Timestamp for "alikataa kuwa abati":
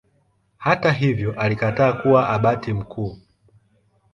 1.39-2.73